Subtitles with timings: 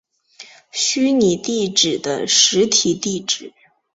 [0.71, 3.53] 虚拟地址的实体地址。